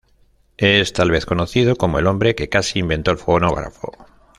Es 0.57 0.93
tal 0.93 1.11
vez 1.11 1.21
más 1.25 1.25
conocido 1.27 1.75
como 1.75 1.99
"el 1.99 2.07
hombre 2.07 2.33
que 2.33 2.49
casi 2.49 2.79
inventó 2.79 3.11
el 3.11 3.19
fonógrafo". 3.19 3.91